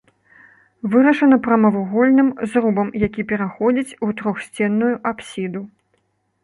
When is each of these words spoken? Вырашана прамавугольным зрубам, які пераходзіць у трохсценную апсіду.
Вырашана 0.93 1.37
прамавугольным 1.47 2.29
зрубам, 2.55 2.87
які 3.05 3.21
пераходзіць 3.33 3.97
у 4.09 4.11
трохсценную 4.23 4.93
апсіду. 5.13 5.61